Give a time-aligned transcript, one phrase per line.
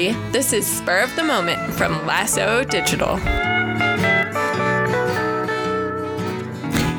[0.00, 0.32] everybody.
[0.32, 3.16] This is Spur of the Moment from Lasso Digital.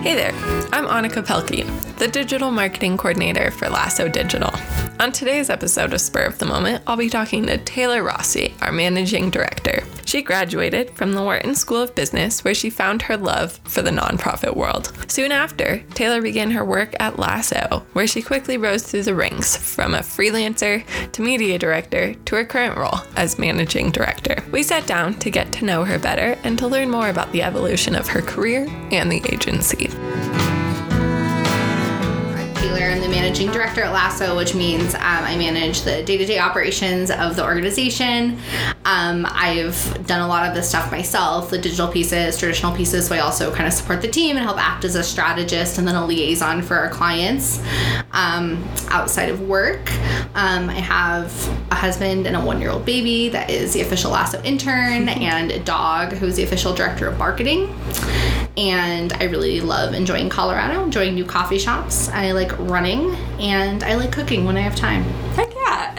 [0.02, 0.34] Hey there,
[0.74, 1.66] I'm Annika Pelkey,
[1.98, 4.52] the digital marketing coordinator for Lasso Digital.
[5.00, 8.72] On today's episode of Spur of the Moment, I'll be talking to Taylor Rosty, our
[8.72, 9.84] managing director.
[10.12, 13.92] She graduated from the Wharton School of Business, where she found her love for the
[13.92, 14.92] nonprofit world.
[15.10, 19.56] Soon after, Taylor began her work at Lasso, where she quickly rose through the ranks
[19.56, 20.84] from a freelancer
[21.14, 24.44] to media director to her current role as managing director.
[24.52, 27.44] We sat down to get to know her better and to learn more about the
[27.44, 29.88] evolution of her career and the agency.
[32.62, 32.92] Taylor.
[32.92, 36.40] I'm the managing director at Lasso, which means um, I manage the day to day
[36.40, 38.40] operations of the organization.
[38.92, 43.16] Um, I've done a lot of this stuff myself, the digital pieces, traditional pieces, so
[43.16, 45.96] I also kind of support the team and help act as a strategist and then
[45.96, 47.64] a liaison for our clients
[48.12, 49.90] um, outside of work.
[50.36, 51.32] Um, I have
[51.72, 55.52] a husband and a one year old baby that is the official Lasso intern, and
[55.52, 57.74] a dog who's the official director of marketing
[58.58, 62.10] and I really love enjoying Colorado, enjoying new coffee shops.
[62.10, 65.06] I like running and I like cooking when I have time.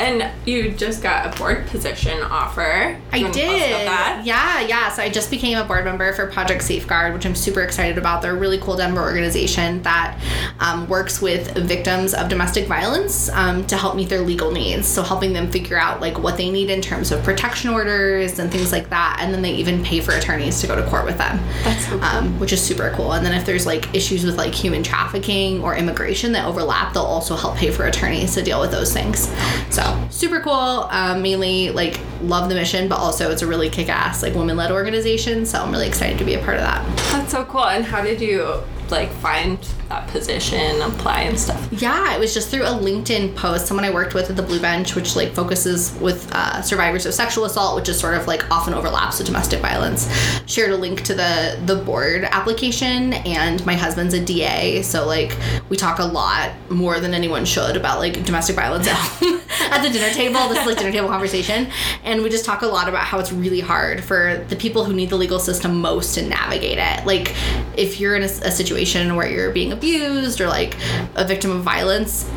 [0.03, 2.99] And you just got a board position offer.
[3.13, 3.87] I did.
[4.25, 4.91] Yeah, yeah.
[4.91, 8.21] So I just became a board member for Project Safeguard, which I'm super excited about.
[8.21, 10.19] They're a really cool Denver organization that
[10.59, 14.89] um, works with victims of domestic violence um, to help meet their legal needs.
[14.89, 18.51] So helping them figure out like what they need in terms of protection orders and
[18.51, 19.19] things like that.
[19.21, 21.39] And then they even pay for attorneys to go to court with them.
[21.63, 22.03] That's so cool.
[22.03, 23.13] Um, which is super cool.
[23.13, 27.05] And then if there's like issues with like human trafficking or immigration that overlap, they'll
[27.05, 29.29] also help pay for attorneys to deal with those things.
[29.71, 30.53] So super cool.
[30.53, 35.47] Um, mainly like love the mission, but also it's a really kick-ass like women-led organization.
[35.47, 36.85] So I'm really excited to be a part of that.
[37.13, 37.65] That's so cool.
[37.65, 41.69] And how did you like find that position, apply and stuff?
[41.73, 43.67] Yeah, it was just through a LinkedIn post.
[43.67, 47.15] Someone I worked with at the Blue Bench, which like focuses with uh, survivors of
[47.15, 50.09] sexual assault, which is sort of like often overlaps with domestic violence,
[50.47, 53.15] shared a link to the the board application.
[53.15, 55.37] And my husband's a DA, so like
[55.69, 59.23] we talk a lot more than anyone should about like domestic violence at
[59.73, 60.49] at the dinner table.
[60.49, 61.69] This is like dinner table conversation,
[62.05, 64.93] and we just talk a lot about how it's really hard for the people who
[64.93, 67.07] need the legal system most to navigate it.
[67.07, 67.35] Like
[67.77, 70.77] if you're in a, a situation where you're being abused or like
[71.15, 72.31] a victim of violence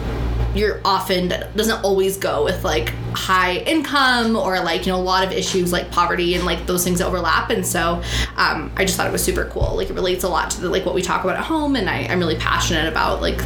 [0.56, 5.24] you're often doesn't always go with like high income or like you know a lot
[5.26, 7.50] of issues like poverty and like those things that overlap.
[7.50, 8.02] And so
[8.38, 9.76] um, i just thought it was super cool.
[9.76, 11.76] Like it relates a lot to the, like what we talk about at home.
[11.76, 13.40] And I, i'm really passionate about like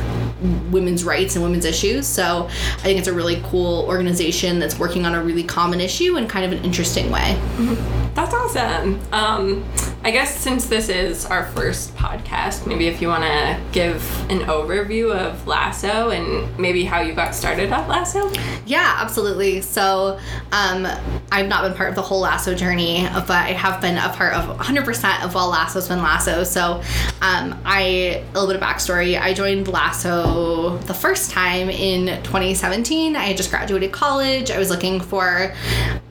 [0.72, 2.06] women's rights and women's issues.
[2.06, 6.16] So i think it's a really cool organization that's working on a really common issue
[6.18, 7.36] in kind of an interesting way.
[7.58, 8.09] Mm-hmm.
[8.20, 9.64] That's awesome um,
[10.02, 14.40] I guess since this is our first podcast, maybe if you want to give an
[14.40, 18.32] overview of Lasso and maybe how you got started at Lasso.
[18.66, 19.60] Yeah, absolutely.
[19.60, 20.18] So
[20.54, 20.88] um,
[21.34, 24.34] I've not been part of the whole Lasso journey, but I have been a part
[24.34, 26.46] of 100% of all Lasso's been Lasso.
[26.46, 26.82] So
[27.22, 33.18] um, I, a little bit of backstory, I joined Lasso the first time in 2017.
[33.18, 34.50] I had just graduated college.
[34.50, 35.54] I was looking for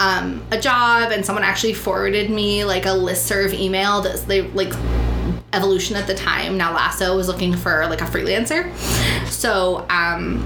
[0.00, 4.42] um, a job, and someone actually forwarded me like a list serve email that they
[4.42, 4.72] like
[5.54, 8.70] evolution at the time now lasso was looking for like a freelancer
[9.30, 10.44] so um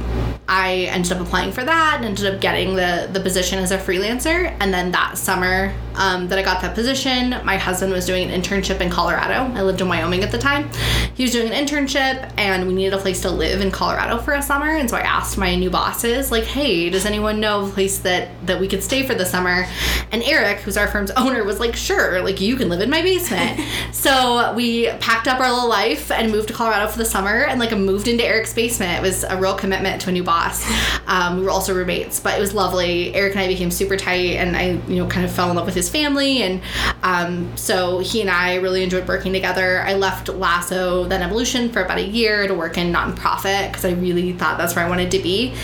[0.48, 3.78] I ended up applying for that and ended up getting the the position as a
[3.78, 4.54] freelancer.
[4.60, 8.40] And then that summer um, that I got that position, my husband was doing an
[8.40, 9.52] internship in Colorado.
[9.54, 10.70] I lived in Wyoming at the time.
[11.14, 14.34] He was doing an internship, and we needed a place to live in Colorado for
[14.34, 14.76] a summer.
[14.76, 18.28] And so I asked my new bosses, like, "Hey, does anyone know a place that
[18.46, 19.66] that we could stay for the summer?"
[20.10, 23.02] And Eric, who's our firm's owner, was like, "Sure, like you can live in my
[23.02, 23.60] basement."
[23.92, 27.60] so we packed up our little life and moved to Colorado for the summer, and
[27.60, 28.98] like moved into Eric's basement.
[28.98, 30.64] It was a real commitment to a new boss.
[31.06, 33.14] Um, we were also roommates, but it was lovely.
[33.14, 35.66] Eric and I became super tight, and I, you know, kind of fell in love
[35.66, 36.62] with his family, and
[37.02, 39.82] um, so he and I really enjoyed working together.
[39.82, 43.92] I left Lasso, then Evolution, for about a year to work in nonprofit because I
[43.92, 45.54] really thought that's where I wanted to be.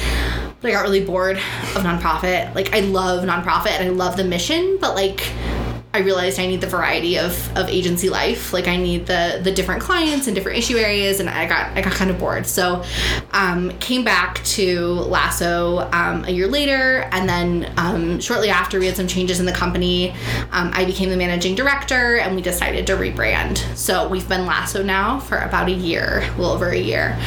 [0.61, 2.55] But I got really bored of nonprofit.
[2.55, 5.32] Like I love nonprofit and I love the mission, but like
[5.94, 8.52] I realized I need the variety of, of agency life.
[8.52, 11.81] Like I need the the different clients and different issue areas, and I got I
[11.81, 12.46] got kind of bored.
[12.46, 12.85] So
[13.32, 18.87] um, came back to Lasso um, a year later, and then um, shortly after we
[18.87, 20.11] had some changes in the company,
[20.52, 23.56] um, I became the managing director, and we decided to rebrand.
[23.75, 27.19] So we've been Lasso now for about a year, a little over a year.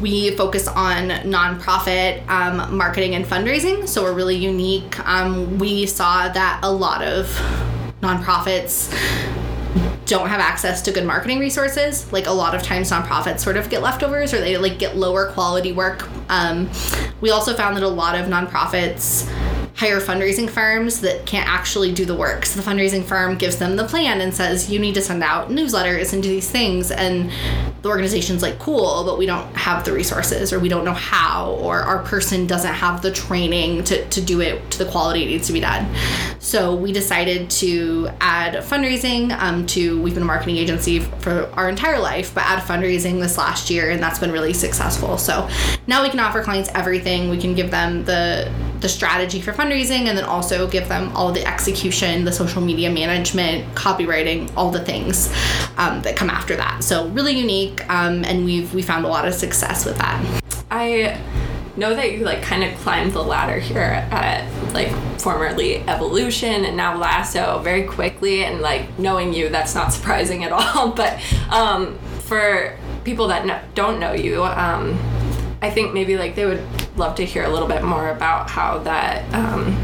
[0.00, 3.88] We focus on nonprofit um, marketing and fundraising.
[3.88, 4.98] So we're really unique.
[5.06, 7.26] Um, we saw that a lot of
[8.00, 8.90] nonprofits
[10.06, 12.10] don't have access to good marketing resources.
[12.12, 15.30] Like a lot of times, nonprofits sort of get leftovers or they like get lower
[15.32, 16.08] quality work.
[16.28, 16.68] Um,
[17.20, 19.30] we also found that a lot of nonprofits
[19.76, 22.44] hire fundraising firms that can't actually do the work.
[22.44, 25.48] So the fundraising firm gives them the plan and says, you need to send out
[25.48, 26.90] newsletters and do these things.
[26.90, 27.30] And
[27.82, 31.52] the organization's like, cool, but we don't have the resources or we don't know how,
[31.60, 35.26] or our person doesn't have the training to, to do it to the quality it
[35.26, 35.88] needs to be done.
[36.40, 41.68] So we decided to add fundraising um, to, we've been a marketing agency for our
[41.68, 45.16] entire life, but add fundraising this last year, and that's been really successful.
[45.16, 45.48] So
[45.86, 47.30] now we can offer clients everything.
[47.30, 51.32] We can give them the the strategy for fundraising and then also give them all
[51.32, 55.28] the execution, the social media management, copywriting, all the things
[55.76, 56.82] um, that come after that.
[56.82, 60.42] So really unique, um, and we've we found a lot of success with that.
[60.70, 61.20] I
[61.76, 63.80] know that you like kind of climbed the ladder here
[64.10, 64.90] at like
[65.20, 70.52] formerly evolution and now lasso very quickly and like knowing you that's not surprising at
[70.52, 71.20] all but
[71.50, 74.98] um, for people that no, don't know you um,
[75.62, 76.62] i think maybe like they would
[76.96, 79.76] love to hear a little bit more about how that um,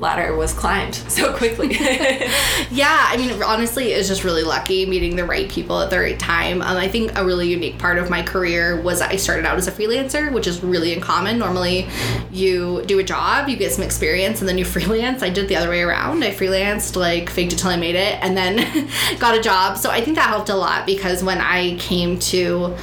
[0.00, 1.68] ladder was climbed so quickly.
[2.70, 6.18] yeah, I mean, honestly, it's just really lucky meeting the right people at the right
[6.18, 6.62] time.
[6.62, 9.68] Um, I think a really unique part of my career was I started out as
[9.68, 11.38] a freelancer, which is really uncommon.
[11.38, 11.88] Normally,
[12.32, 15.22] you do a job, you get some experience, and then you freelance.
[15.22, 16.24] I did the other way around.
[16.24, 18.88] I freelanced, like, faked it till I made it, and then
[19.18, 19.76] got a job.
[19.76, 22.76] So I think that helped a lot because when I came to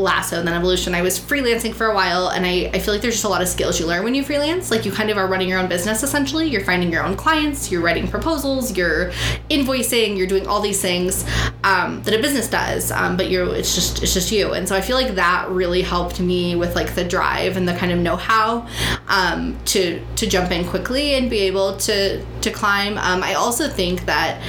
[0.00, 3.02] Lasso and then Evolution, I was freelancing for a while, and I, I feel like
[3.02, 4.70] there's just a lot of skills you learn when you freelance.
[4.70, 7.70] Like, you kind of are running your own business essentially you're finding your own clients,
[7.70, 9.10] you're writing proposals, you're
[9.48, 11.24] invoicing, you're doing all these things
[11.64, 12.90] um, that a business does.
[12.90, 14.52] Um, but you're it's just it's just you.
[14.52, 17.74] And so I feel like that really helped me with like the drive and the
[17.74, 18.66] kind of know how
[19.08, 22.98] um, to to jump in quickly and be able to to climb.
[22.98, 24.42] Um, I also think that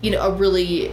[0.00, 0.92] you know a really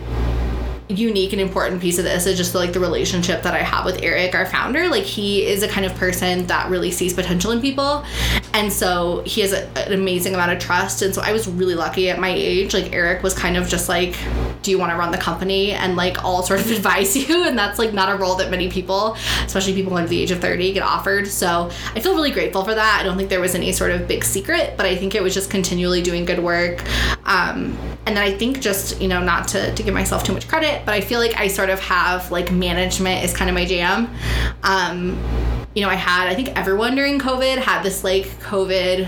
[0.89, 4.01] unique and important piece of this is just like the relationship that I have with
[4.01, 4.89] Eric, our founder.
[4.89, 8.03] Like he is a kind of person that really sees potential in people,
[8.53, 11.03] and so he has a, an amazing amount of trust.
[11.03, 12.73] And so I was really lucky at my age.
[12.73, 14.17] Like Eric was kind of just like,
[14.63, 17.57] "Do you want to run the company?" and like all sort of advise you, and
[17.57, 19.15] that's like not a role that many people,
[19.45, 21.27] especially people under the age of thirty, get offered.
[21.27, 22.99] So I feel really grateful for that.
[22.99, 25.35] I don't think there was any sort of big secret, but I think it was
[25.35, 26.83] just continually doing good work.
[27.29, 27.77] Um,
[28.07, 30.81] and then I think just you know not to to give myself too much credit
[30.83, 34.09] but I feel like I sort of have like management is kind of my jam.
[34.63, 35.17] Um,
[35.75, 39.05] you know, I had, I think everyone during COVID had this like COVID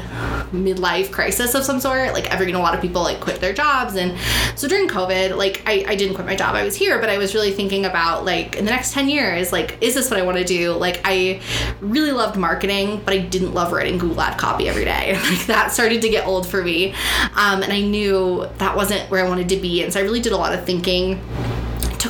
[0.52, 2.14] midlife crisis of some sort.
[2.14, 3.96] Like, every, you know, a lot of people like quit their jobs.
[3.96, 4.16] And
[4.56, 6.56] so during COVID, like, I, I didn't quit my job.
[6.56, 9.52] I was here, but I was really thinking about like in the next 10 years,
[9.52, 10.74] like, is this what I want to do?
[10.74, 11.42] Like, I
[11.82, 15.14] really loved marketing, but I didn't love writing Google ad copy every day.
[15.30, 16.94] like, that started to get old for me.
[17.36, 19.84] Um, and I knew that wasn't where I wanted to be.
[19.84, 21.20] And so I really did a lot of thinking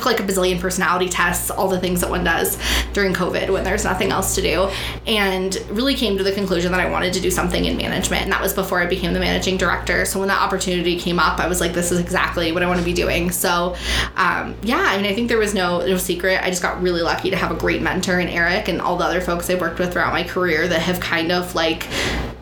[0.02, 2.58] took like a bazillion personality tests, all the things that one does
[2.92, 4.70] during COVID when there's nothing else to do,
[5.06, 8.22] and really came to the conclusion that I wanted to do something in management.
[8.22, 10.04] And that was before I became the managing director.
[10.04, 12.80] So when that opportunity came up, I was like, this is exactly what I want
[12.80, 13.30] to be doing.
[13.30, 13.76] So
[14.16, 16.42] um, yeah, I mean, I think there was no no secret.
[16.42, 19.04] I just got really lucky to have a great mentor in Eric and all the
[19.04, 21.86] other folks I've worked with throughout my career that have kind of like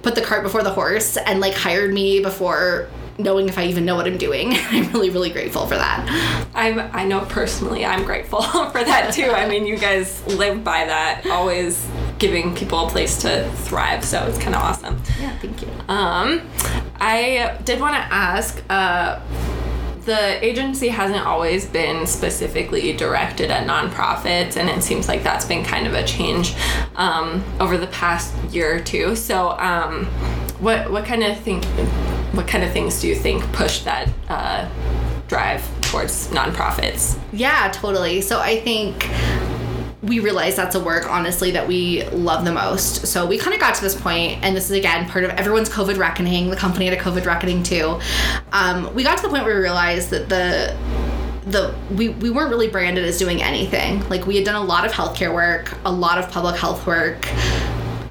[0.02, 2.88] put the cart before the horse and like hired me before
[3.22, 4.52] knowing if I even know what I'm doing.
[4.70, 6.50] I'm really, really grateful for that.
[6.54, 9.30] I'm, I know personally I'm grateful for that too.
[9.30, 14.04] I mean, you guys live by that, always giving people a place to thrive.
[14.04, 15.00] So it's kind of awesome.
[15.20, 15.68] Yeah, thank you.
[15.88, 16.42] Um,
[17.00, 19.20] I did want to ask, uh,
[20.04, 25.64] the agency hasn't always been specifically directed at nonprofits, and it seems like that's been
[25.64, 26.54] kind of a change
[26.96, 29.14] um, over the past year or two.
[29.14, 30.06] So, um,
[30.58, 31.62] what what kind of thing
[32.32, 34.68] what kind of things do you think push that uh,
[35.28, 37.18] drive towards nonprofits?
[37.32, 38.20] Yeah, totally.
[38.20, 39.08] So I think
[40.02, 43.60] we realize that's a work honestly that we love the most so we kind of
[43.60, 46.86] got to this point and this is again part of everyone's covid reckoning the company
[46.86, 48.00] had a covid reckoning too
[48.52, 50.74] um, we got to the point where we realized that the
[51.50, 54.86] the we, we weren't really branded as doing anything like we had done a lot
[54.86, 57.26] of healthcare work a lot of public health work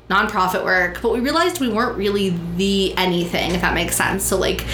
[0.10, 4.24] nonprofit work, but we realized we weren't really the anything, if that makes sense.
[4.24, 4.66] So, like,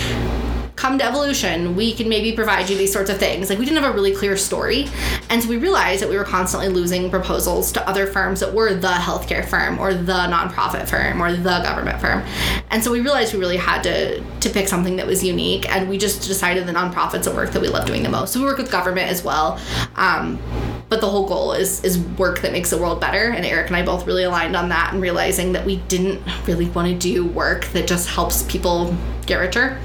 [0.75, 3.50] come to evolution we can maybe provide you these sorts of things.
[3.50, 4.88] Like we didn't have a really clear story.
[5.29, 8.74] And so we realized that we were constantly losing proposals to other firms that were
[8.74, 12.24] the healthcare firm or the nonprofit firm or the government firm.
[12.72, 15.89] And so we realized we really had to to pick something that was unique and
[15.89, 18.34] we just decided the nonprofits at work that we love doing the most.
[18.34, 19.60] So we work with government as well.
[19.96, 20.39] Um,
[20.88, 23.32] but the whole goal is is work that makes the world better.
[23.32, 26.70] And eric and i both really aligned on that and realizing that we didn't really
[26.70, 29.79] want to do work that just helps people get richer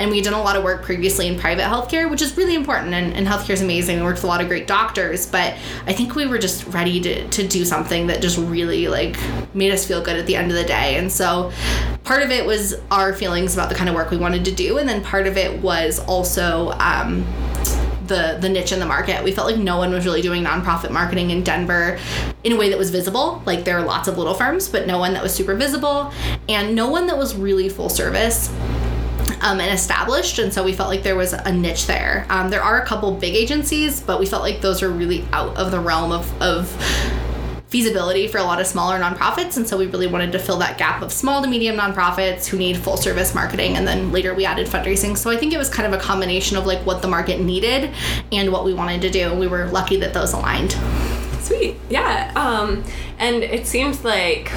[0.00, 2.54] and we had done a lot of work previously in private healthcare, which is really
[2.54, 2.94] important.
[2.94, 3.98] And, and healthcare is amazing.
[3.98, 5.54] We worked with a lot of great doctors, but
[5.86, 9.18] I think we were just ready to, to do something that just really like
[9.54, 10.96] made us feel good at the end of the day.
[10.96, 11.52] And so
[12.02, 14.78] part of it was our feelings about the kind of work we wanted to do,
[14.78, 16.70] and then part of it was also.
[16.78, 17.26] Um,
[18.10, 19.22] the the niche in the market.
[19.22, 21.96] We felt like no one was really doing nonprofit marketing in Denver
[22.42, 23.40] in a way that was visible.
[23.46, 26.12] Like there are lots of little firms, but no one that was super visible
[26.48, 28.50] and no one that was really full service.
[29.42, 32.26] Um, and established, and so we felt like there was a niche there.
[32.28, 35.56] Um, there are a couple big agencies, but we felt like those are really out
[35.56, 36.68] of the realm of, of
[37.70, 39.56] feasibility for a lot of smaller nonprofits.
[39.56, 42.58] And so we really wanted to fill that gap of small to medium nonprofits who
[42.58, 43.76] need full service marketing.
[43.76, 45.16] And then later we added fundraising.
[45.16, 47.94] So I think it was kind of a combination of like what the market needed
[48.32, 49.32] and what we wanted to do.
[49.34, 50.72] We were lucky that those aligned.
[51.40, 51.76] Sweet.
[51.88, 52.32] Yeah.
[52.34, 52.82] Um,
[53.18, 54.50] and it seems like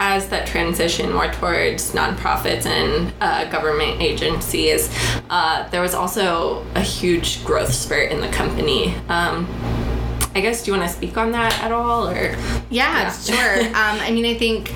[0.00, 4.90] as that transition more towards nonprofits and uh, government agencies,
[5.30, 8.94] uh, there was also a huge growth spurt in the company.
[9.08, 9.46] Um,
[10.34, 12.36] I guess do you want to speak on that at all or
[12.68, 13.12] yeah, yeah.
[13.12, 14.72] sure um, I mean I think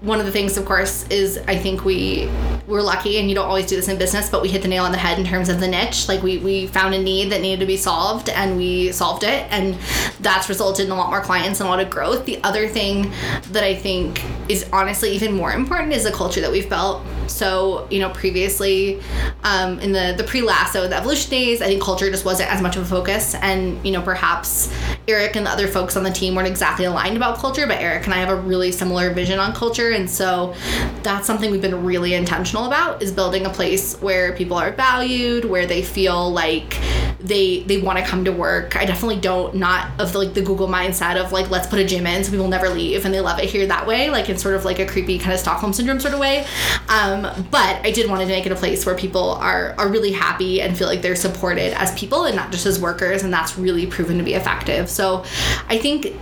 [0.00, 2.30] one of the things of course is I think we
[2.66, 4.84] we're lucky and you don't always do this in business but we hit the nail
[4.84, 7.42] on the head in terms of the niche like we, we found a need that
[7.42, 9.74] needed to be solved and we solved it and
[10.20, 13.12] that's resulted in a lot more clients and a lot of growth the other thing
[13.50, 17.86] that i think is honestly even more important is the culture that we've built so,
[17.90, 19.00] you know, previously
[19.44, 22.60] um, in the, the pre Lasso, the evolution days, I think culture just wasn't as
[22.60, 23.34] much of a focus.
[23.36, 24.72] And, you know, perhaps
[25.08, 28.04] Eric and the other folks on the team weren't exactly aligned about culture, but Eric
[28.04, 29.89] and I have a really similar vision on culture.
[29.92, 30.54] And so
[31.02, 35.44] that's something we've been really intentional about is building a place where people are valued,
[35.44, 36.78] where they feel like
[37.22, 38.76] they they want to come to work.
[38.76, 41.84] I definitely don't not of the, like the Google mindset of like let's put a
[41.84, 44.38] gym in so people never leave and they love it here that way, like in
[44.38, 46.46] sort of like a creepy kind of Stockholm syndrome sort of way.
[46.88, 50.12] Um, but I did want to make it a place where people are are really
[50.12, 53.58] happy and feel like they're supported as people and not just as workers, and that's
[53.58, 54.88] really proven to be effective.
[54.88, 55.24] So
[55.68, 56.14] I think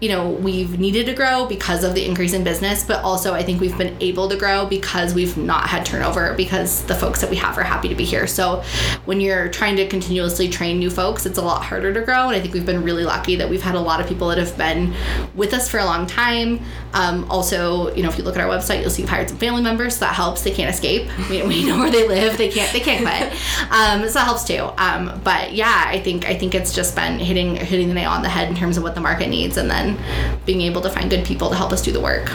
[0.00, 3.42] you know we've needed to grow because of the increase in business, but also I
[3.42, 7.30] think we've been able to grow because we've not had turnover because the folks that
[7.30, 8.26] we have are happy to be here.
[8.26, 8.62] So
[9.04, 12.36] when you're trying to continuously train new folks, it's a lot harder to grow, and
[12.36, 14.56] I think we've been really lucky that we've had a lot of people that have
[14.56, 14.94] been
[15.34, 16.60] with us for a long time.
[16.94, 19.38] Um, also, you know, if you look at our website, you'll see we've hired some
[19.38, 21.08] family members, so that helps they can't escape.
[21.28, 22.36] We, we know where they live.
[22.38, 23.32] They can't they can't quit.
[23.70, 24.68] Um, so that helps too.
[24.78, 28.22] Um, but yeah, I think I think it's just been hitting hitting the nail on
[28.22, 29.98] the head in terms of what the market needs, and then
[30.44, 32.28] being able to find good people to help us do the work.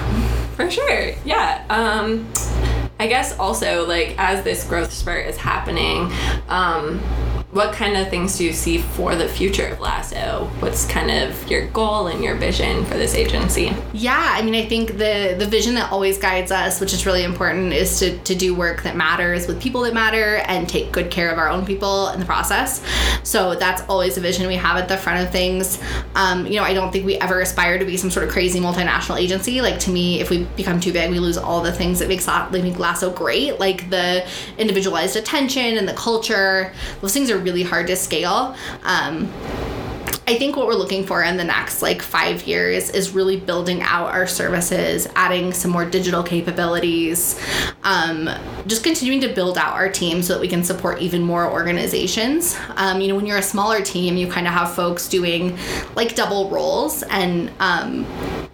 [0.55, 1.13] For sure.
[1.25, 1.65] Yeah.
[1.69, 2.31] Um,
[2.99, 6.11] I guess also like as this growth spurt is happening.
[6.49, 7.01] Um,
[7.51, 10.49] what kind of things do you see for the future of Lasso?
[10.59, 13.75] What's kind of your goal and your vision for this agency?
[13.91, 17.23] Yeah, I mean, I think the the vision that always guides us, which is really
[17.23, 21.11] important, is to to do work that matters with people that matter and take good
[21.11, 22.81] care of our own people in the process.
[23.23, 25.81] So that's always a vision we have at the front of things.
[26.15, 28.61] Um, you know, I don't think we ever aspire to be some sort of crazy
[28.61, 29.59] multinational agency.
[29.59, 32.27] Like to me, if we become too big, we lose all the things that makes
[32.51, 34.25] make Lasso great, like the
[34.57, 36.71] individualized attention and the culture.
[37.01, 38.55] Those things are really hard to scale.
[38.83, 39.31] Um,
[40.27, 43.81] I think what we're looking for in the next like five years is really building
[43.81, 47.37] out our services, adding some more digital capabilities,
[47.83, 48.29] um,
[48.65, 52.57] just continuing to build out our team so that we can support even more organizations.
[52.77, 55.57] Um, you know, when you're a smaller team, you kind of have folks doing
[55.95, 58.05] like double roles, and um,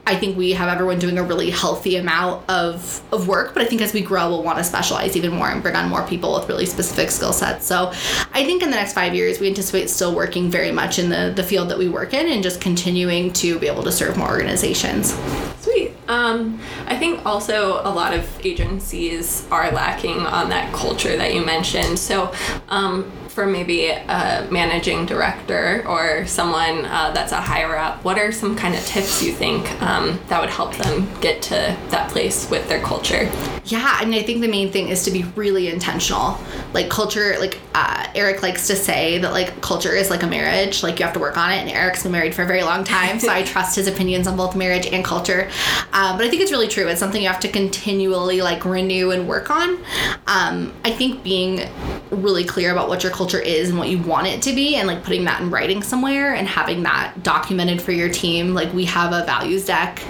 [0.07, 3.65] I think we have everyone doing a really healthy amount of, of work, but I
[3.65, 6.33] think as we grow, we'll want to specialize even more and bring on more people
[6.33, 7.65] with really specific skill sets.
[7.65, 7.91] So
[8.31, 11.33] I think in the next five years, we anticipate still working very much in the,
[11.35, 14.29] the field that we work in and just continuing to be able to serve more
[14.29, 15.13] organizations.
[15.59, 15.91] Sweet.
[16.07, 21.45] Um, I think also a lot of agencies are lacking on that culture that you
[21.45, 21.99] mentioned.
[21.99, 22.31] So
[22.69, 28.32] um, for maybe a managing director or someone uh, that's a higher up, what are
[28.32, 32.50] some kind of tips you think um, that would help them get to that place
[32.50, 33.29] with their culture?
[33.65, 36.39] Yeah, I mean, I think the main thing is to be really intentional.
[36.74, 40.82] Like culture, like uh, Eric likes to say that like culture is like a marriage.
[40.82, 42.84] Like you have to work on it, and Eric's been married for a very long
[42.86, 45.50] time, so I trust his opinions on both marriage and culture.
[45.91, 46.88] Um, but I think it's really true.
[46.88, 49.77] It's something you have to continually like renew and work on.
[50.25, 51.70] Um, I think being
[52.10, 54.77] really clear about what your culture culture is and what you want it to be
[54.77, 58.72] and like putting that in writing somewhere and having that documented for your team like
[58.74, 60.01] we have a values deck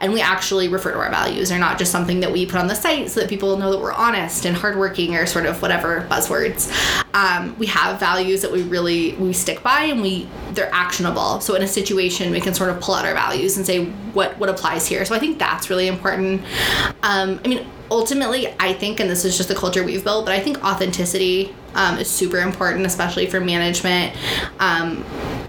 [0.00, 1.48] and we actually refer to our values.
[1.48, 3.80] They're not just something that we put on the site so that people know that
[3.80, 6.70] we're honest and hardworking or sort of whatever buzzwords.
[7.14, 11.40] Um, we have values that we really we stick by and we they're actionable.
[11.40, 14.38] So in a situation, we can sort of pull out our values and say what
[14.38, 15.06] what applies here.
[15.06, 16.42] So I think that's really important.
[17.02, 20.34] Um, I mean, ultimately, I think, and this is just the culture we've built, but
[20.34, 24.16] I think authenticity um, is super important, especially for management,
[24.58, 25.04] um,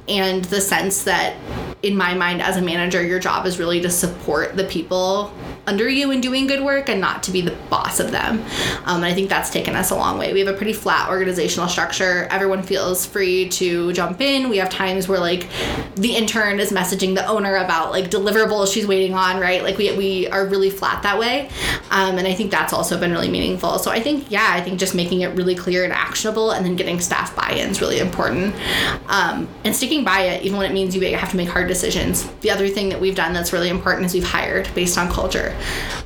[0.07, 1.36] and the sense that
[1.84, 5.31] in my mind as a manager your job is really to support the people
[5.67, 8.39] under you and doing good work and not to be the boss of them.
[8.86, 10.33] Um, and i think that's taken us a long way.
[10.33, 12.27] We have a pretty flat organizational structure.
[12.31, 14.50] Everyone feels free to jump in.
[14.50, 15.47] We have times where like
[15.95, 19.62] the intern is messaging the owner about like deliverables she's waiting on right?
[19.62, 21.50] Like we, we are really flat that way.
[21.91, 23.77] Um, and i think that's also been really meaningful.
[23.79, 26.75] So i think yeah i think just making it really clear and actionable and then
[26.75, 28.55] getting staff buy-in is really important.
[29.07, 32.27] Um, and sticking by it even when it means you have to make hard decisions.
[32.41, 35.55] The other thing that we've done that's really important is we've hired based on culture.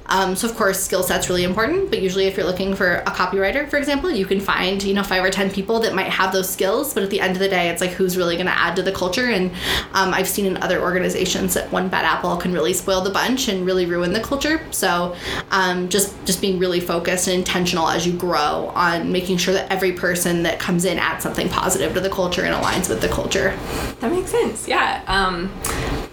[0.08, 3.12] Um, so of course, skill set's really important, but usually if you're looking for a
[3.12, 6.34] copywriter, for example, you can find you know five or ten people that might have
[6.34, 6.94] those skills.
[6.94, 8.84] But at the end of the day, it's like who's really going to add to
[8.84, 9.30] the culture.
[9.30, 9.52] And
[9.94, 13.48] um, I've seen in other organizations that one bad apple can really spoil the bunch
[13.48, 14.62] and really ruin the culture.
[14.72, 15.16] So
[15.52, 19.72] um, just just being really focused and intentional as you grow on making sure that
[19.72, 23.10] every person that comes in adds something positive to the culture and aligns with the
[23.10, 23.58] culture.
[24.00, 24.68] That makes sense.
[24.68, 25.04] Yeah.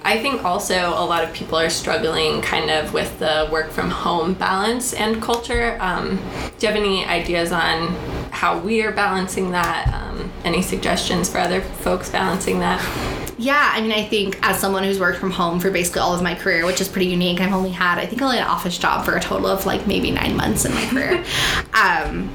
[0.08, 3.90] I think also a lot of people are struggling kind of with the work from
[3.90, 5.76] home balance and culture.
[5.82, 6.16] Um,
[6.56, 7.88] do you have any ideas on
[8.30, 9.92] how we are balancing that?
[9.92, 12.80] Um, any suggestions for other folks balancing that?
[13.36, 16.22] Yeah, I mean, I think as someone who's worked from home for basically all of
[16.22, 19.04] my career, which is pretty unique, I've only had, I think, only an office job
[19.04, 21.22] for a total of like maybe nine months in my career.
[21.74, 22.32] um,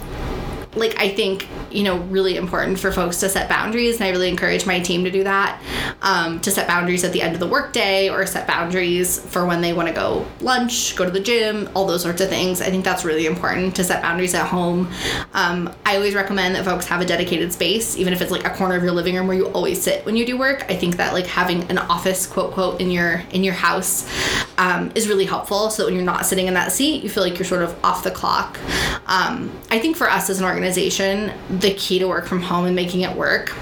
[0.76, 4.30] like I think you know really important for folks to set boundaries, and I really
[4.30, 5.62] encourage my team to do that.
[6.02, 9.62] Um, to set boundaries at the end of the workday, or set boundaries for when
[9.62, 12.62] they want to go lunch, go to the gym, all those sorts of things.
[12.62, 14.92] I think that's really important to set boundaries at home.
[15.34, 18.50] Um, I always recommend that folks have a dedicated space, even if it's like a
[18.50, 20.66] corner of your living room where you always sit when you do work.
[20.70, 24.10] I think that like having an office quote quote in your in your house
[24.58, 27.24] um, is really helpful, so that when you're not sitting in that seat, you feel
[27.24, 28.60] like you're sort of off the clock.
[29.06, 31.32] Um, I think for us as an organization
[31.64, 33.56] the key to work from home and making it work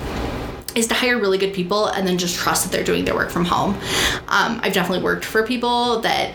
[0.75, 3.29] is to hire really good people and then just trust that they're doing their work
[3.29, 3.74] from home.
[4.27, 6.34] Um, I've definitely worked for people that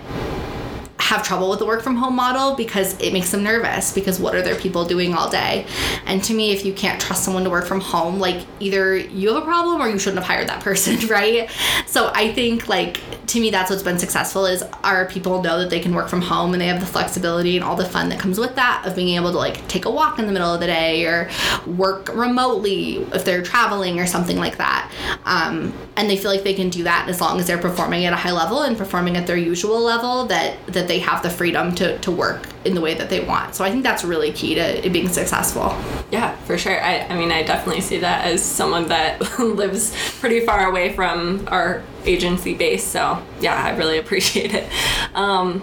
[0.99, 4.35] have trouble with the work from home model because it makes them nervous because what
[4.35, 5.67] are their people doing all day?
[6.07, 9.33] And to me if you can't trust someone to work from home like either you
[9.33, 11.51] have a problem or you shouldn't have hired that person right?
[11.87, 15.71] So i think like to me that's what's been successful is our people know that
[15.71, 18.19] they can work from home and they have the flexibility and all the fun that
[18.19, 20.61] comes with that of being able to like take a walk in the middle of
[20.61, 21.29] the day or
[21.67, 24.93] work remotely if they're traveling or something like that.
[25.25, 28.13] Um, and they feel like they can do that as long as they're performing at
[28.13, 31.75] a high level and performing at their usual level that that they have the freedom
[31.75, 34.55] to, to work in the way that they want so i think that's really key
[34.55, 35.77] to it being successful
[36.11, 40.41] yeah for sure i, I mean i definitely see that as someone that lives pretty
[40.41, 42.85] far away from our agency base.
[42.85, 44.69] So yeah, I really appreciate it.
[45.15, 45.63] Um,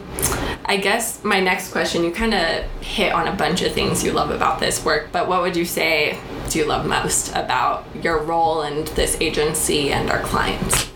[0.66, 4.12] I guess my next question, you kind of hit on a bunch of things you
[4.12, 6.18] love about this work, but what would you say
[6.50, 10.93] do you love most about your role and this agency and our clients?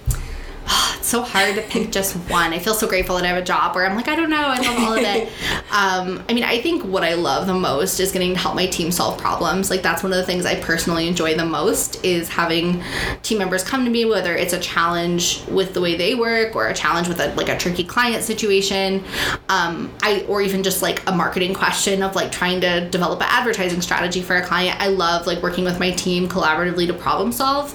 [0.97, 2.53] it's so hard to pick just one.
[2.53, 4.37] I feel so grateful that I have a job where I'm like, I don't know,
[4.37, 5.27] I love all of it.
[5.71, 8.65] um, I mean, I think what I love the most is getting to help my
[8.65, 9.69] team solve problems.
[9.69, 12.83] Like that's one of the things I personally enjoy the most is having
[13.23, 16.67] team members come to me, whether it's a challenge with the way they work or
[16.67, 19.03] a challenge with a like a tricky client situation,
[19.49, 23.27] um, I or even just like a marketing question of like trying to develop an
[23.29, 24.79] advertising strategy for a client.
[24.81, 27.73] I love like working with my team collaboratively to problem solve.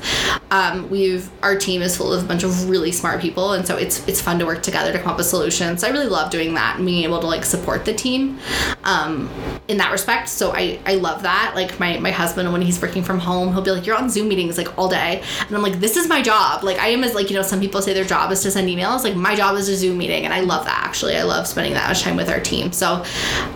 [0.51, 3.77] Um, we've our team is full of a bunch of really smart people and so
[3.77, 5.81] it's it's fun to work together to come up with solutions.
[5.81, 8.39] So i really love doing that and being able to like support the team
[8.85, 9.31] um,
[9.69, 10.29] in that respect.
[10.29, 11.53] So i i love that.
[11.55, 14.29] Like my my husband when he's working from home he'll be like you're on zoom
[14.29, 15.23] meetings like all day.
[15.41, 16.65] And i'm like this is my job.
[16.65, 18.69] Like i am as like you know some people say their job is to send
[18.69, 19.05] emails.
[19.05, 21.17] Like my job is a zoom meeting and i love that actually.
[21.17, 22.73] I love spending that much time with our team.
[22.73, 23.05] So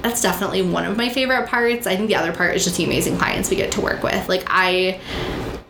[0.03, 1.87] that's definitely one of my favorite parts.
[1.87, 4.29] I think the other part is just the amazing clients we get to work with.
[4.29, 5.01] Like i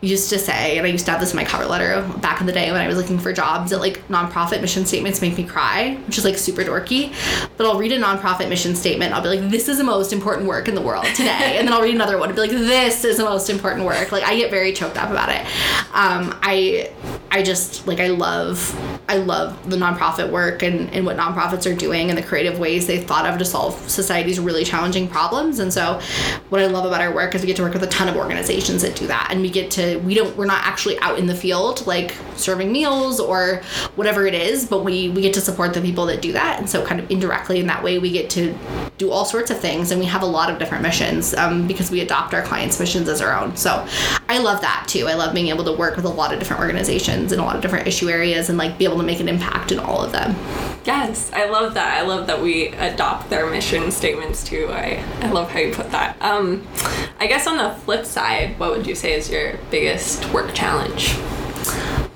[0.01, 2.45] used to say, and I used to have this in my cover letter back in
[2.45, 5.43] the day when I was looking for jobs, that like nonprofit mission statements make me
[5.43, 7.13] cry, which is like super dorky.
[7.57, 10.47] But I'll read a nonprofit mission statement, I'll be like, this is the most important
[10.47, 11.57] work in the world today.
[11.57, 14.11] and then I'll read another one and be like, this is the most important work.
[14.11, 15.41] Like I get very choked up about it.
[15.93, 16.91] Um, I
[17.29, 18.75] I just like I love
[19.09, 22.87] I love the nonprofit work and, and what nonprofits are doing and the creative ways
[22.87, 25.59] they thought of to solve society's really challenging problems.
[25.59, 25.99] And so
[26.49, 28.15] what I love about our work is we get to work with a ton of
[28.15, 31.27] organizations that do that and we get to we don't we're not actually out in
[31.27, 33.61] the field like serving meals or
[33.95, 36.59] whatever it is, but we we get to support the people that do that.
[36.59, 38.57] And so kind of indirectly in that way we get to
[38.97, 41.91] do all sorts of things and we have a lot of different missions um, because
[41.91, 43.55] we adopt our clients' missions as our own.
[43.55, 43.85] So
[44.29, 45.07] I love that too.
[45.07, 47.55] I love being able to work with a lot of different organizations in a lot
[47.55, 50.11] of different issue areas and like be able to make an impact in all of
[50.11, 50.35] them.
[50.85, 51.97] Yes, I love that.
[51.97, 54.69] I love that we adopt their mission statements too.
[54.71, 56.21] I, I love how you put that.
[56.21, 56.65] Um,
[57.19, 61.17] I guess on the flip side, what would you say is your biggest work challenge?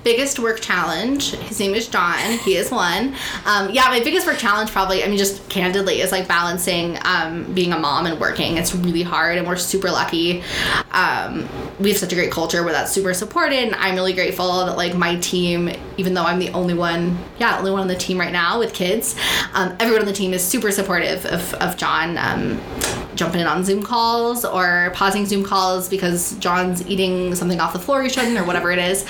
[0.04, 1.32] Biggest work challenge.
[1.32, 2.38] His name is john.
[2.38, 3.14] He is one.
[3.44, 7.52] Um, yeah my biggest work challenge probably i mean just candidly is like balancing um,
[7.54, 8.56] being a mom and working.
[8.56, 10.42] It's really hard and we're super lucky.
[10.92, 14.66] Um, we have such a great culture where that's super supported and i'm really grateful
[14.66, 17.96] that like my team even though i'm the only one yeah only one on the
[17.96, 19.16] team right now with kids
[19.54, 22.16] um, everyone on the team is super supportive of, of john.
[22.18, 22.60] Um,
[23.14, 27.78] jumping in on zoom calls or pausing zoom calls because john's eating something off the
[27.78, 29.06] floor he shouldn't or whatever it is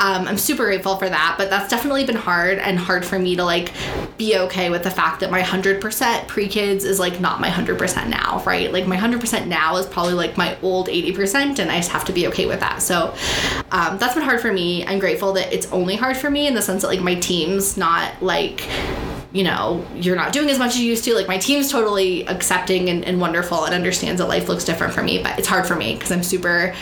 [0.00, 3.36] um, I'm super grateful for that, but that's definitely been hard and hard for me
[3.36, 3.72] to like
[4.16, 8.08] be okay with the fact that my 100% pre kids is like not my 100%
[8.08, 8.72] now, right?
[8.72, 12.12] Like my 100% now is probably like my old 80%, and I just have to
[12.12, 12.80] be okay with that.
[12.80, 13.14] So
[13.70, 14.86] um, that's been hard for me.
[14.86, 17.76] I'm grateful that it's only hard for me in the sense that like my team's
[17.76, 18.66] not like
[19.32, 21.14] you know, you're not doing as much as you used to.
[21.14, 25.02] Like my team's totally accepting and, and wonderful and understands that life looks different for
[25.02, 26.74] me, but it's hard for me because I'm super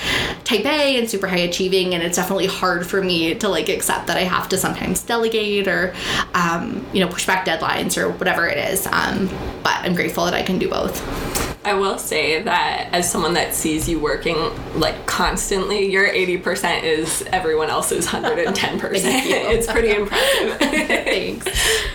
[0.44, 4.06] type A and super high achieving, and it's definitely hard for me to like accept
[4.06, 5.94] that I have to sometimes delegate or,
[6.34, 8.86] um, you know, push back deadlines or whatever it is.
[8.86, 9.28] Um,
[9.62, 11.47] but I'm grateful that I can do both.
[11.64, 14.36] I will say that as someone that sees you working
[14.78, 18.80] like constantly, your 80% is everyone else's 110%.
[18.94, 20.56] it's pretty impressive.
[20.58, 21.46] Thanks.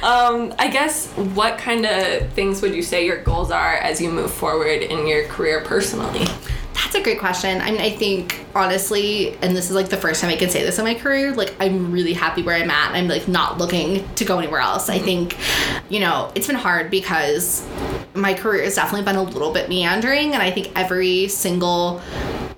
[0.04, 4.12] Um, I guess what kind of things would you say your goals are as you
[4.12, 6.26] move forward in your career personally?
[6.74, 7.62] That's a great question.
[7.62, 10.64] I mean, I think honestly, and this is like the first time I can say
[10.64, 12.92] this in my career, like I'm really happy where I'm at.
[12.92, 14.90] I'm like not looking to go anywhere else.
[14.90, 15.02] Mm-hmm.
[15.02, 15.38] I think,
[15.90, 17.66] you know, it's been hard because
[18.16, 22.02] my career has definitely been a little bit meandering, and I think every single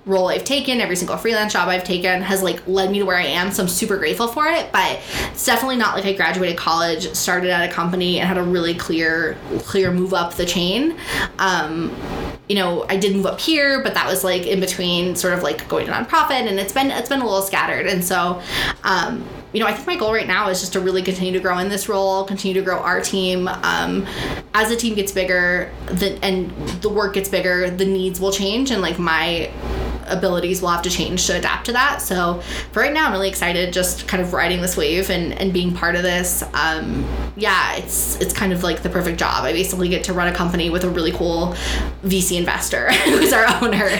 [0.06, 3.16] role I've taken, every single freelance job I've taken has like led me to where
[3.16, 3.50] I am.
[3.50, 4.70] So I'm super grateful for it.
[4.72, 5.00] But
[5.32, 8.74] it's definitely not like I graduated college, started at a company, and had a really
[8.74, 10.96] clear, clear move up the chain.
[11.38, 11.94] Um,
[12.48, 15.42] you know, I did move up here, but that was like in between sort of
[15.42, 17.86] like going to nonprofit and it's been it's been a little scattered.
[17.86, 18.40] And so
[18.84, 21.40] um, you know, I think my goal right now is just to really continue to
[21.40, 23.48] grow in this role, continue to grow our team.
[23.48, 24.06] Um,
[24.52, 26.50] as the team gets bigger, the and
[26.82, 29.50] the work gets bigger, the needs will change, and like my
[30.08, 32.02] abilities will have to change to adapt to that.
[32.02, 32.40] So
[32.72, 35.72] for right now, I'm really excited, just kind of riding this wave and, and being
[35.72, 36.42] part of this.
[36.54, 39.44] Um, yeah, it's it's kind of like the perfect job.
[39.44, 41.54] I basically get to run a company with a really cool
[42.02, 43.90] VC investor who's our owner,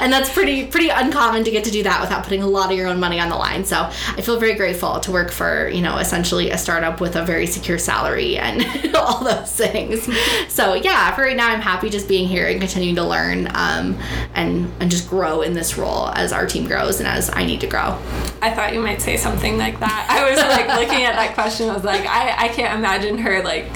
[0.00, 2.76] and that's pretty pretty uncommon to get to do that without putting a lot of
[2.76, 3.64] your own money on the line.
[3.64, 7.24] So I feel very grateful to work for you know essentially a startup with a
[7.24, 10.08] very secure salary and all those things.
[10.48, 13.98] So yeah, for right now, I'm happy just being here and continuing to learn um,
[14.34, 17.60] and and just grow in this role as our team grows and as I need
[17.60, 17.98] to grow.
[18.42, 20.06] I thought you might say something like that.
[20.10, 21.70] I was like looking at that question.
[21.70, 23.66] I was like, I, I can't imagine her like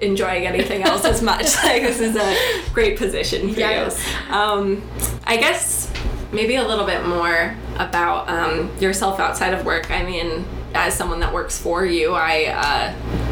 [0.00, 1.54] enjoying anything else as much.
[1.64, 4.04] like this is a great position for yes.
[4.28, 4.34] you.
[4.34, 4.82] Um,
[5.24, 5.92] I guess
[6.32, 9.90] maybe a little bit more about um, yourself outside of work.
[9.90, 10.44] I mean,
[10.74, 12.46] as someone that works for you, I.
[12.46, 13.31] Uh,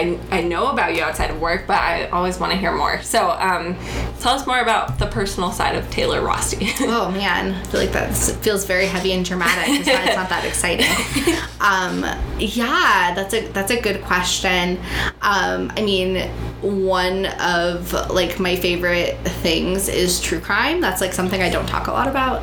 [0.00, 3.02] I, I know about you outside of work, but I always want to hear more.
[3.02, 3.76] So um,
[4.20, 6.72] tell us more about the personal side of Taylor Rosty.
[6.80, 9.80] oh man, I feel like that feels very heavy and dramatic.
[9.80, 10.86] It's not, it's not that exciting.
[11.60, 12.06] Um,
[12.38, 14.78] yeah, that's a that's a good question.
[15.20, 16.26] Um, I mean,
[16.62, 20.80] one of like my favorite things is true crime.
[20.80, 22.42] That's like something I don't talk a lot about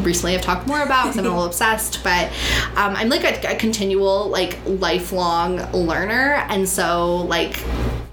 [0.00, 2.02] recently I've talked more about because I'm a little obsessed.
[2.02, 2.28] But
[2.76, 7.62] um, I'm like a, a continual, like lifelong learner, and so like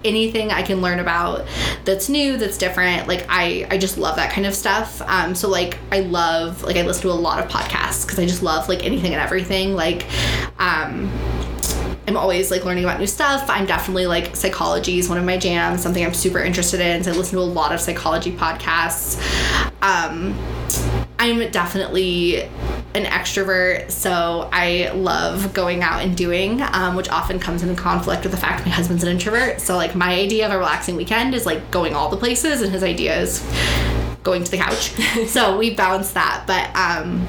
[0.06, 1.46] anything I can learn about
[1.84, 3.08] that's new, that's different.
[3.08, 5.02] Like I, I just love that kind of stuff.
[5.02, 8.26] Um, so like I love like I listen to a lot of podcasts because I
[8.26, 9.76] just love like anything and everything.
[9.76, 10.06] Like,
[10.60, 11.12] um,
[12.08, 13.50] I'm always like learning about new stuff.
[13.50, 17.04] I'm definitely like psychology is one of my jams, something I'm super interested in.
[17.04, 19.20] So I listen to a lot of psychology podcasts.
[19.82, 20.36] Um,
[21.20, 22.44] I'm definitely
[22.96, 28.24] an extrovert, so I love going out and doing, um, which often comes in conflict
[28.24, 29.60] with the fact my husband's an introvert.
[29.60, 32.72] So, like, my idea of a relaxing weekend is like going all the places, and
[32.72, 33.46] his idea is
[34.24, 34.92] going to the couch.
[35.28, 36.46] so we balance that.
[36.48, 37.28] But um,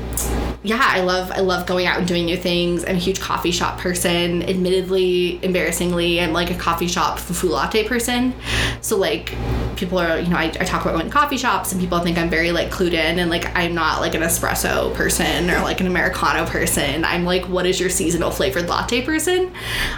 [0.63, 2.85] yeah, I love I love going out and doing new things.
[2.85, 4.43] I'm a huge coffee shop person.
[4.43, 8.35] Admittedly, embarrassingly, I'm like a coffee shop fufu latte person.
[8.83, 9.35] So like
[9.77, 12.19] people are, you know, I, I talk about going to coffee shops and people think
[12.19, 15.81] I'm very like clued in and like I'm not like an espresso person or like
[15.81, 17.07] an Americano person.
[17.07, 19.51] I'm like, what is your seasonal flavored latte person?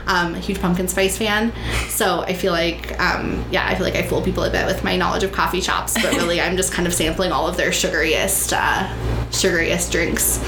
[0.07, 1.53] Um, a huge pumpkin spice fan.
[1.89, 4.85] So I feel like, um, yeah, I feel like I fool people a bit with
[4.85, 7.71] my knowledge of coffee shops, but really I'm just kind of sampling all of their
[7.71, 8.89] sugariest, uh,
[9.31, 10.39] sugariest drinks.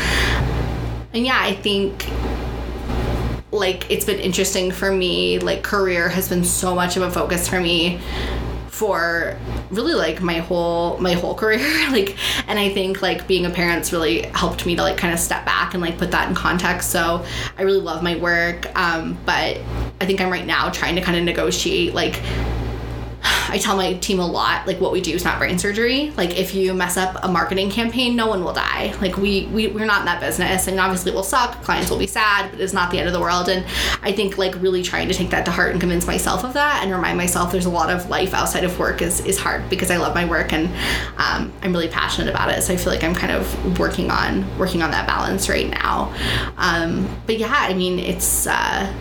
[1.13, 2.07] And yeah, I think
[3.53, 5.39] like it's been interesting for me.
[5.39, 8.01] Like career has been so much of a focus for me
[8.75, 9.39] for
[9.71, 11.61] really like my whole my whole career
[11.93, 12.17] like
[12.49, 15.45] and i think like being a parent's really helped me to like kind of step
[15.45, 17.25] back and like put that in context so
[17.57, 19.59] i really love my work um, but
[20.01, 22.21] i think i'm right now trying to kind of negotiate like
[23.25, 26.11] I tell my team a lot, like what we do is not brain surgery.
[26.17, 28.95] Like if you mess up a marketing campaign, no one will die.
[29.01, 30.67] Like we, we we're not in that business.
[30.67, 33.13] and obviously it will suck, clients will be sad, but it's not the end of
[33.13, 33.49] the world.
[33.49, 33.65] And
[34.03, 36.83] I think like really trying to take that to heart and convince myself of that
[36.83, 39.91] and remind myself there's a lot of life outside of work is, is hard because
[39.91, 40.67] I love my work and
[41.17, 42.63] um, I'm really passionate about it.
[42.63, 46.15] So I feel like I'm kind of working on working on that balance right now.
[46.57, 48.93] Um, but yeah, I mean it's uh,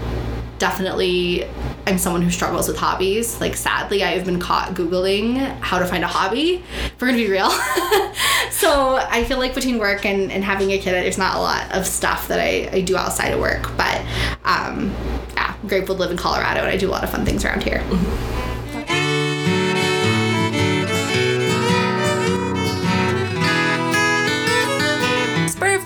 [0.63, 1.45] definitely
[1.85, 3.41] I'm someone who struggles with hobbies.
[3.41, 6.63] Like sadly, I have been caught googling how to find a hobby.
[6.85, 7.49] If we're gonna be real.
[8.49, 11.69] so I feel like between work and, and having a kid, there's not a lot
[11.73, 13.75] of stuff that I, I do outside of work.
[13.75, 13.99] But
[14.45, 14.95] um,
[15.33, 17.43] yeah, I'm grateful to live in Colorado and I do a lot of fun things
[17.43, 17.83] around here.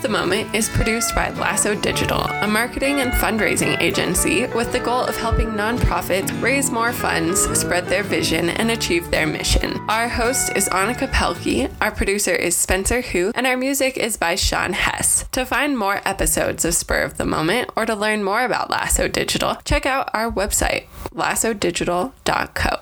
[0.07, 5.01] The Moment is produced by Lasso Digital, a marketing and fundraising agency with the goal
[5.01, 9.77] of helping nonprofits raise more funds, spread their vision, and achieve their mission.
[9.89, 14.35] Our host is Annika Pelkey, our producer is Spencer Hu, and our music is by
[14.35, 15.25] Sean Hess.
[15.33, 19.09] To find more episodes of Spur of the Moment or to learn more about Lasso
[19.09, 22.79] Digital, check out our website, lassodigital.co.